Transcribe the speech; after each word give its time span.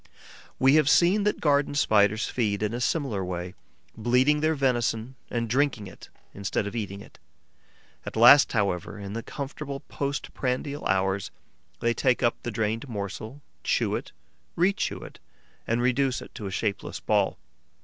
We 0.57 0.73
have 0.77 0.89
seen 0.89 1.25
that 1.25 1.39
Garden 1.41 1.75
Spiders 1.75 2.25
feed 2.27 2.63
in 2.63 2.73
a 2.73 2.81
similar 2.81 3.23
way, 3.23 3.53
bleeding 3.95 4.39
their 4.39 4.55
venison 4.55 5.13
and 5.29 5.47
drinking 5.47 5.85
it 5.85 6.09
instead 6.33 6.65
of 6.65 6.75
eating 6.75 7.01
it. 7.01 7.19
At 8.03 8.15
last, 8.15 8.53
however, 8.53 8.97
in 8.97 9.13
the 9.13 9.21
comfortable 9.21 9.81
post 9.81 10.33
prandial 10.33 10.83
hours, 10.87 11.29
they 11.81 11.93
take 11.93 12.23
up 12.23 12.35
the 12.41 12.49
drained 12.49 12.89
morsel, 12.89 13.43
chew 13.63 13.95
it, 13.95 14.11
rechew 14.57 15.03
it 15.05 15.19
and 15.67 15.83
reduce 15.83 16.19
it 16.19 16.33
to 16.33 16.47
a 16.47 16.51
shapeless 16.51 16.99
ball. 16.99 17.37